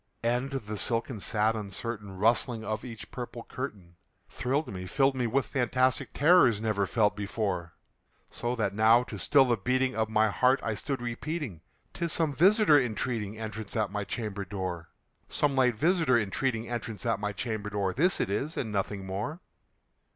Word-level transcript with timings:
And 0.23 0.49
the 0.49 0.79
silken 0.79 1.19
sad 1.19 1.55
uncertain 1.55 2.17
rustling 2.17 2.63
of 2.65 2.83
each 2.83 3.11
purple 3.11 3.43
curtain 3.43 3.97
Thrilled 4.29 4.67
me 4.67 4.87
filled 4.87 5.15
me 5.15 5.27
with 5.27 5.45
fantastic 5.45 6.11
terrors 6.11 6.59
never 6.59 6.87
felt 6.87 7.15
before; 7.15 7.73
So 8.31 8.55
that 8.55 8.73
now, 8.73 9.03
to 9.03 9.19
still 9.19 9.45
the 9.45 9.57
beating 9.57 9.95
of 9.95 10.09
my 10.09 10.27
heart, 10.31 10.59
I 10.63 10.73
stood 10.73 11.03
repeating 11.03 11.61
"'Tis 11.93 12.11
some 12.13 12.33
visitor 12.33 12.79
entreating 12.81 13.37
entrance 13.37 13.75
at 13.75 13.91
my 13.91 14.03
chamber 14.03 14.43
door 14.43 14.89
Some 15.29 15.55
late 15.55 15.75
visitor 15.75 16.17
entreating 16.17 16.67
entrance 16.67 17.05
at 17.05 17.19
my 17.19 17.31
chamber 17.31 17.69
door; 17.69 17.93
This 17.93 18.19
it 18.19 18.31
is 18.31 18.57
and 18.57 18.71
nothing 18.71 19.05
more." 19.05 19.39